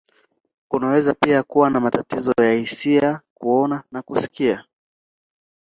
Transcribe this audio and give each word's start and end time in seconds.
Kunaweza 0.67 1.13
pia 1.13 1.43
kuwa 1.43 1.69
na 1.69 1.79
matatizo 1.79 2.33
ya 2.39 2.53
hisia, 2.53 3.21
kuona, 3.37 3.83
na 3.91 4.01
kusikia. 4.01 4.63